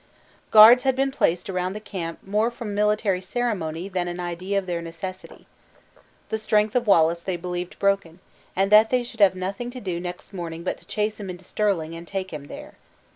Guards 0.49 0.81
had 0.81 0.95
been 0.95 1.11
placed 1.11 1.47
around 1.47 1.73
the 1.73 1.79
camp 1.79 2.23
more 2.23 2.49
from 2.49 2.73
military 2.73 3.21
ceremony 3.21 3.87
than 3.87 4.07
an 4.07 4.19
idea 4.19 4.57
of 4.57 4.65
their 4.65 4.81
necessity. 4.81 5.45
The 6.29 6.39
strength 6.39 6.75
of 6.75 6.87
Wallace 6.87 7.21
they 7.21 7.37
believed 7.37 7.77
broken; 7.77 8.19
and 8.55 8.71
that 8.71 8.89
they 8.89 9.03
should 9.03 9.19
have 9.19 9.35
nothing 9.35 9.69
to 9.69 9.79
do 9.79 9.99
next 9.99 10.33
morning 10.33 10.63
but 10.63 10.79
to 10.79 10.85
chase 10.85 11.19
him 11.19 11.29
into 11.29 11.45
Stirling, 11.45 11.93
and 11.93 12.07
take 12.07 12.33
him 12.33 12.45
there. 12.47 12.77